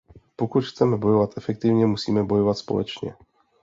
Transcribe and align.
Pokud 0.35 0.61
chceme 0.65 0.97
bojovat 0.97 1.37
efektivně, 1.37 1.85
musíme 1.85 2.23
bojovat 2.23 2.53
společně. 2.53 3.15